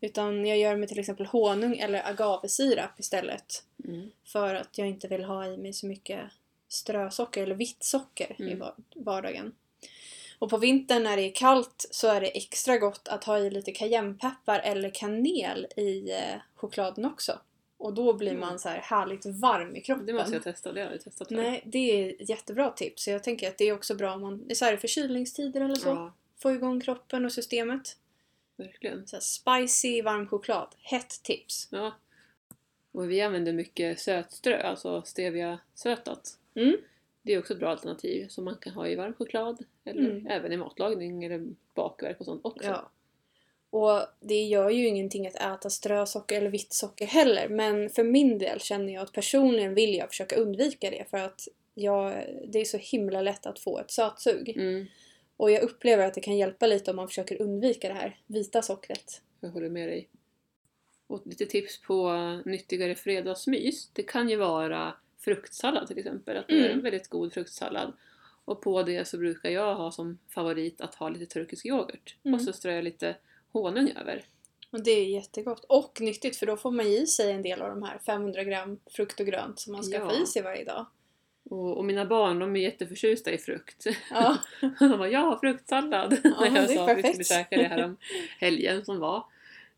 [0.00, 3.64] Utan jag gör med till exempel honung eller agavesirap istället.
[3.84, 4.10] Mm.
[4.24, 6.20] För att jag inte vill ha i mig så mycket
[6.68, 8.58] strösocker eller vitt socker i Mm.
[8.58, 9.54] var- vardagen.
[10.44, 13.50] Och på vintern när det är kallt så är det extra gott att ha i
[13.50, 17.38] lite cayennepeppar eller kanel i eh, chokladen också.
[17.76, 18.40] Och då blir Mm.
[18.40, 20.06] man så här härligt varm i kroppen.
[20.06, 21.36] Det måste jag testa, det har jag testat förr.
[21.36, 23.04] Nej, det är ett jättebra tips.
[23.04, 25.60] Så jag tänker att det är också bra om man, är så här i förkylningstider
[25.60, 25.88] eller så.
[25.88, 27.96] Ja, Få igång kroppen och systemet.
[28.56, 29.06] verkligen.
[29.06, 30.68] Så spicy varm choklad.
[30.78, 31.68] Hett tips.
[31.70, 31.94] Ja.
[32.92, 36.38] Och vi använder mycket sötströ, alltså stevia-sötat.
[36.54, 36.76] Mm.
[37.26, 40.26] Det är också ett bra alternativ som man kan ha i varm choklad eller Mm.
[40.26, 42.68] även i matlagning eller bakverk och sånt också.
[42.68, 42.90] Ja.
[43.70, 47.48] Och det gör ju ingenting att äta strösocker eller vitt socker heller.
[47.48, 51.04] Men för min del känner jag att personligen vill jag försöka undvika det.
[51.10, 54.48] För att jag, det är så himla lätt att få ett sötsug.
[54.56, 54.86] Mm,
[55.36, 58.62] Och jag upplever att det kan hjälpa lite om man försöker undvika det här vita
[58.62, 59.22] sockret.
[59.40, 60.08] jag håller med dig.
[61.06, 62.12] Och lite tips på
[62.44, 63.90] nyttigare fredagsmys.
[63.92, 66.36] Det kan ju vara fruktsallad till exempel.
[66.36, 66.72] Att det är Mm.
[66.72, 67.92] en väldigt god fruktsallad.
[68.44, 72.16] Och på det så brukar jag ha som favorit att ha lite turkisk yoghurt.
[72.24, 72.34] Mm.
[72.34, 73.16] Och så strör jag lite
[73.52, 74.24] honung över.
[74.70, 75.64] Och det är jättegott.
[75.68, 78.78] Och nyttigt för då får man i sig en del av de här 500 gram
[78.90, 80.08] frukt och grönt som man ska Ja.
[80.10, 80.86] få i sig varje dag.
[81.50, 83.86] Och, och mina barn de är jätteförtjusta i frukt.
[84.10, 84.38] Ja,
[84.78, 86.16] De bara ja, fruktsallad!
[86.24, 87.96] Ja, När jag är sa att vi skulle käka det här om
[88.38, 89.24] helgen som var.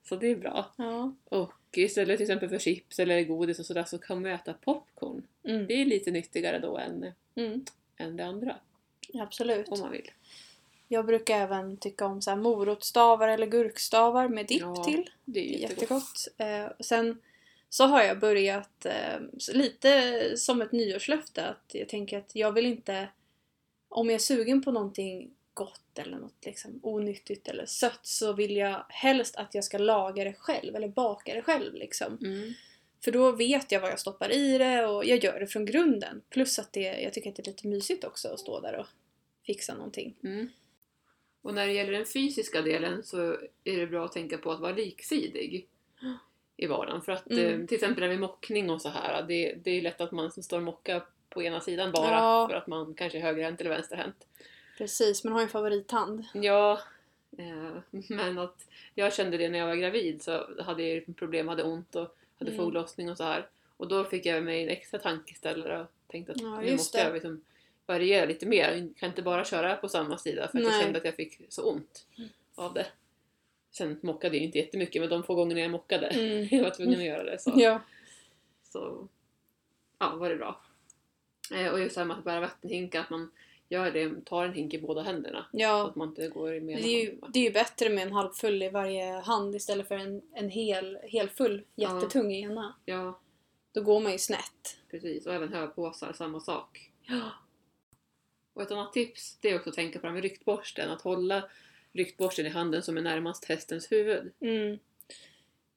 [0.09, 0.71] Så det är bra.
[0.77, 1.13] ja.
[1.25, 5.23] Och istället till exempel för chips eller godis och sådär så kan man äta popcorn.
[5.47, 5.67] Mm.
[5.67, 7.65] Det är lite nyttigare då än, Mm.
[7.97, 8.57] än det andra.
[9.15, 9.69] Absolut.
[9.69, 10.11] Om man vill.
[10.89, 15.11] Jag brukar även tycka om så här morotstavar eller gurkstavar med dipp Ja, till.
[15.25, 16.29] Det är Det är jättegott.
[16.37, 17.19] Eh, sen
[17.69, 19.21] så har jag börjat eh,
[19.55, 23.09] lite som ett nyårslöfte att jag tänker att jag vill inte
[23.89, 28.57] om jag är sugen på någonting gott eller något liksom onyttigt eller sött så vill
[28.57, 32.19] jag helst att jag ska laga det själv eller baka det själv liksom.
[32.23, 32.53] Mm.
[33.05, 36.23] För då vet jag vad jag stoppar i det och jag gör det från grunden.
[36.31, 38.87] Plus att det, jag tycker att det är lite mysigt också att stå där och
[39.47, 40.15] fixa någonting.
[40.25, 40.49] Mm.
[41.43, 44.61] Och när det gäller den fysiska delen så är det bra att tänka på att
[44.61, 45.67] vara liksidig
[46.57, 47.03] i vardagen.
[47.03, 47.61] För att Mm.
[47.61, 50.33] eh, till exempel när vi mockning och så här, det, det är lätt att man
[50.33, 52.49] som står och mockar på ena sidan bara Ja.
[52.51, 54.27] för att man kanske är högerhänt eller vänsterhänt.
[54.79, 56.25] Precis, man har ju en favorithand.
[56.35, 56.81] Ja,
[57.39, 57.77] eh,
[58.09, 61.95] men att jag kände det när jag var gravid så hade jag problem, hade ont
[61.97, 62.65] och hade Mm.
[62.65, 63.49] foglossning och så här.
[63.77, 67.05] Och då fick jag mig en extra tankeställare och tänkte att Ja, nu måste det.
[67.05, 67.45] jag liksom
[67.87, 68.71] variera lite mer.
[68.73, 71.41] Jag kan inte bara köra på samma sida för att jag kände att jag fick
[71.49, 72.07] så ont
[72.55, 72.87] av det.
[73.71, 76.49] Sen mockade jag inte jättemycket men de få gångerna jag mockade, Mm.
[76.57, 77.39] jag var tvungen att göra det.
[77.39, 77.81] Så, Ja.
[78.73, 79.09] så
[79.99, 80.61] ja, var det bra.
[81.55, 83.31] Eh, och just det här med att bära vattenhinkar, att man
[83.69, 85.47] gör det, tar en hink i båda händerna.
[85.51, 85.89] Så ja.
[85.89, 88.13] att man inte går i med Det är, ju, det är ju bättre med en
[88.13, 92.75] halvfull i varje hand istället för en, en hel, helfull jättetung i ena.
[92.85, 93.21] Ja,
[93.73, 94.77] Då går man ju snett.
[94.91, 95.27] precis.
[95.27, 96.91] Och även höpåsar, samma sak.
[97.03, 97.31] Ja.
[98.55, 100.91] Och ett annat tips det är också att tänka på det med ryktborsten.
[100.91, 101.49] Att hålla
[101.93, 104.33] ryktborsten i handen som är närmast hästens huvud.
[104.41, 104.79] Mm.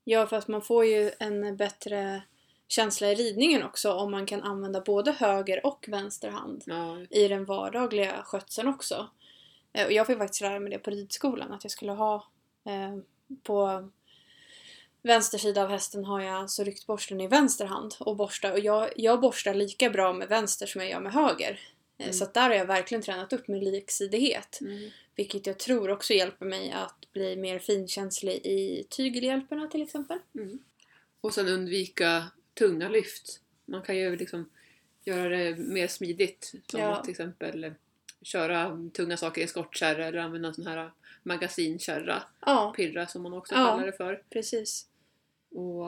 [0.04, 2.22] Ja, fast man får ju en bättre
[2.70, 7.28] känsla i ridningen också om man kan använda både höger och vänster hand Ja, i
[7.28, 9.10] den vardagliga skötseln också.
[9.74, 12.28] Eh, Och jag fick faktiskt lära mig det på ridskolan, att jag skulle ha
[12.66, 12.98] eh,
[13.44, 13.90] på
[15.02, 18.52] vänster sida av hästen har jag alltså ryktborsten i vänster hand och borstar.
[18.52, 21.52] Och jag, jag borstar lika bra med vänster som jag gör med höger.
[21.52, 21.60] Eh,
[22.02, 22.14] Mm.
[22.14, 24.62] Så där har jag verkligen tränat upp min liksidighet.
[24.62, 24.90] mm.
[25.16, 30.20] Vilket jag tror också hjälper mig att bli mer finkänslig i tygelhjälperna till exempel.
[30.36, 30.60] Mm.
[31.22, 32.24] Och sen undvika
[32.60, 33.42] tunga lyft.
[33.66, 34.50] Man kan ju liksom
[35.04, 36.54] göra det mer smidigt.
[36.68, 36.96] Som Ja.
[36.96, 37.74] att till exempel
[38.22, 40.92] köra tunga saker i skottkärra eller använda en sån här
[41.24, 42.24] magasinkärra.
[42.46, 43.66] Ja, Pirra som man också Ja.
[43.68, 44.24] kallar det för.
[44.30, 44.86] precis.
[45.52, 45.86] Och,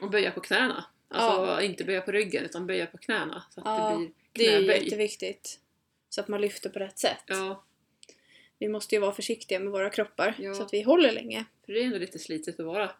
[0.00, 0.84] och böja på knäna.
[1.08, 3.44] Alltså inte böja på ryggen utan böja på knäna.
[3.50, 4.84] Så att det blir Det är knäböj.
[4.84, 5.60] jätteviktigt.
[6.08, 7.24] Så att man lyfter på rätt sätt.
[8.58, 11.44] Vi måste ju vara försiktiga med våra kroppar så att vi håller länge.
[11.66, 12.90] för det är ändå lite slitet att vara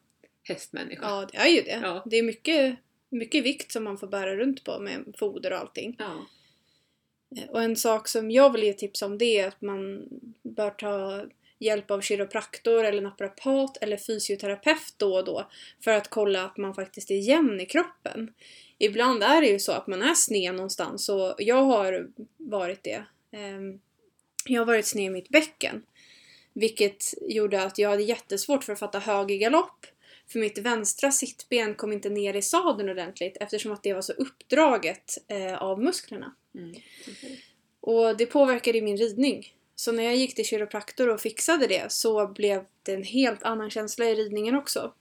[0.49, 1.03] hästmänniska.
[1.03, 1.81] Ja, det är ju det.
[1.83, 2.03] Ja.
[2.07, 2.77] Det är mycket,
[3.11, 5.97] mycket vikt som man får bära runt på med foder och allting.
[5.99, 6.27] Ja.
[7.37, 10.09] Eh, Och en sak som jag vill ge tips om det är att man
[10.43, 11.25] bör ta
[11.59, 15.51] hjälp av kiropraktor eller naprapat eller fysioterapeut då och då
[15.85, 18.33] för att kolla att man faktiskt är jämn i kroppen.
[18.79, 23.05] Ibland är det ju så att man är sned någonstans och jag har varit det.
[23.33, 23.81] Ehm,
[24.49, 25.83] Jag har varit sned i mitt bäcken.
[26.53, 29.87] Vilket gjorde att jag hade jättesvårt för att fatta höger galopp.
[30.29, 34.13] För mitt vänstra sittben kom inte ner i sadeln ordentligt eftersom att det var så
[34.13, 36.35] uppdraget eh, av musklerna.
[36.55, 36.75] Mm.
[37.81, 39.55] Och det påverkade min ridning.
[39.75, 43.71] Så när jag gick till kiropraktor och fixade det så blev det en helt annan
[43.71, 44.93] känsla i ridningen också.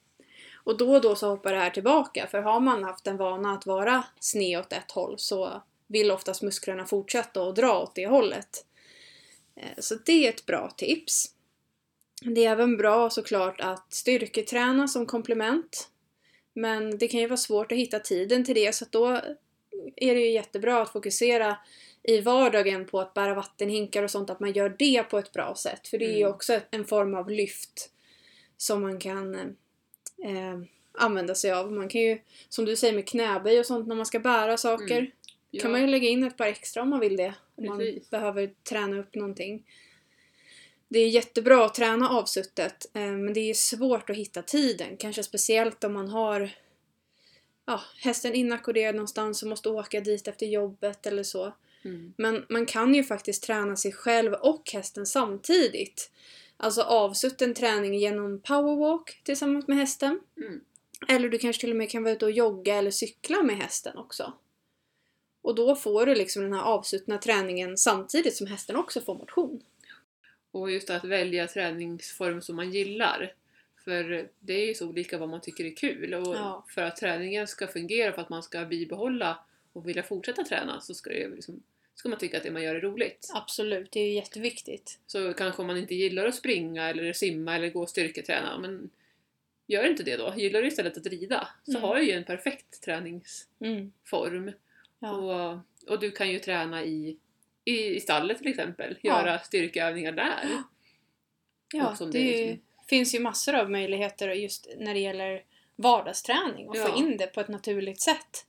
[0.53, 3.53] Och då och då så hoppar det här tillbaka för har man haft en vana
[3.53, 8.07] att vara sned åt ett håll så vill oftast musklerna fortsätta och dra åt det
[8.07, 8.65] hållet.
[9.55, 11.34] Eh, Så det är ett bra tips.
[12.21, 15.89] Det är även bra såklart att styrketräna som komplement.
[16.53, 19.07] Men det kan ju vara svårt att hitta tiden till det så att då
[19.95, 21.57] är det ju jättebra att fokusera
[22.03, 25.55] i vardagen på att bära vattenhinkar och sånt, att man gör det på ett bra
[25.55, 25.87] sätt.
[25.87, 26.31] För det är ju Mm.
[26.33, 27.89] också en form av lyft
[28.57, 29.35] som man kan
[30.23, 30.59] eh,
[30.97, 31.71] använda sig av.
[31.71, 34.97] Man kan ju, som du säger med knäböj och sånt när man ska bära saker,
[34.97, 35.11] Mm.
[35.51, 37.33] Ja, kan man ju lägga in ett par extra om man vill det.
[37.55, 38.09] Om man Precis.
[38.09, 39.63] behöver träna upp någonting.
[40.87, 44.97] Det är jättebra att träna avsuttet eh, men det är svårt att hitta tiden.
[44.97, 46.51] Kanske speciellt om man har
[47.65, 51.53] ja, hästen inackorderad någonstans och måste åka dit efter jobbet eller så.
[51.83, 52.13] mm.
[52.17, 56.11] Men man kan ju faktiskt träna sig själv och hästen samtidigt.
[56.57, 60.19] Alltså avsutten träning genom powerwalk tillsammans med hästen.
[60.37, 60.61] Mm.
[61.07, 63.97] Eller du kanske till och med kan vara ute och jogga eller cykla med hästen
[63.97, 64.33] också.
[65.41, 69.61] Och då får du liksom den här avsuttna träningen samtidigt som hästen också får motion.
[70.55, 73.33] Och just att välja träningsform som man gillar.
[73.83, 76.13] För det är ju så olika vad man tycker är kul.
[76.13, 76.65] Och Ja.
[76.69, 79.39] för att träningen ska fungera, för att man ska bibehålla
[79.73, 81.63] och vilja fortsätta träna så ska, det liksom,
[81.95, 83.31] ska man tycka att det man gör är roligt.
[83.33, 84.99] Absolut, det är ju jätteviktigt.
[85.07, 88.89] Så kanske man inte gillar att springa eller simma eller gå och styrketräna, men
[89.67, 90.33] gör inte det då.
[90.37, 91.81] Gillar du istället att rida så Mm.
[91.83, 94.35] har du ju en perfekt träningsform.
[94.35, 94.53] Mm.
[94.99, 95.11] Ja.
[95.11, 97.17] Och, och du kan ju träna i,
[97.65, 99.21] i, i stallet till exempel, Ja.
[99.21, 100.49] göra styrkeövningar där.
[101.73, 105.43] Ja, det det liksom- finns ju massor av möjligheter just när det gäller
[105.75, 106.85] vardagsträning och Ja.
[106.85, 108.45] få in det på ett naturligt sätt.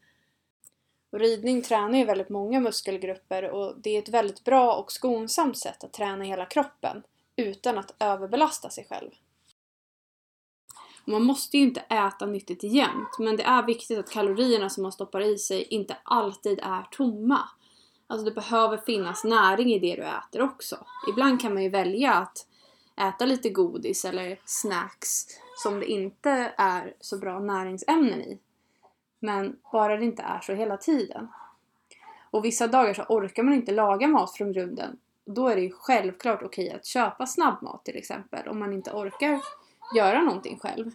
[1.11, 5.59] Och ridning tränar ju väldigt många muskelgrupper och det är ett väldigt bra och skonsamt
[5.59, 7.03] sätt att träna hela kroppen
[7.37, 9.11] utan att överbelasta sig själv.
[11.05, 14.93] Man måste ju inte äta nyttigt jämt, men det är viktigt att kalorierna som man
[14.93, 17.49] stoppar i sig inte alltid är tomma.
[18.07, 20.77] Alltså det behöver finnas näring i det du äter också.
[21.11, 22.47] Ibland kan man ju välja att
[22.97, 28.39] äta lite godis eller snacks som det inte är så bra näringsämnen i.
[29.19, 31.29] Men bara det inte är så hela tiden.
[32.31, 34.99] Och vissa dagar så orkar man inte laga mat från grunden.
[35.25, 39.41] Då är det ju självklart okej att köpa snabbmat till exempel om man inte orkar
[39.97, 40.91] göra någonting själv.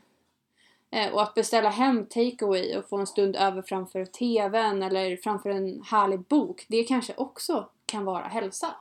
[0.92, 5.50] Eh, och att beställa hem takeaway och få en stund över framför TVn eller framför
[5.50, 8.76] en härlig bok, det kanske också kan vara hälsa.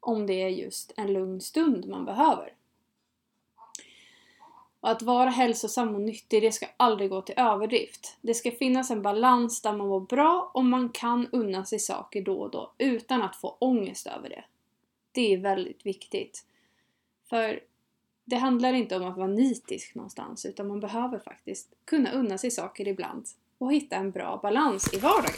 [0.00, 2.52] Om det är just en lugn stund man behöver.
[4.80, 8.16] Och att vara hälsosam och nyttig, det ska aldrig gå till överdrift.
[8.20, 12.22] Det ska finnas en balans där man mår bra och man kan unna sig saker
[12.22, 14.44] då och då utan att få ångest över det.
[15.12, 16.44] Det är väldigt viktigt.
[17.28, 17.60] För
[18.26, 22.50] det handlar inte om att vara nitisk någonstans utan man behöver faktiskt kunna unna sig
[22.50, 23.26] saker ibland
[23.58, 25.34] och hitta en bra balans i vardagen.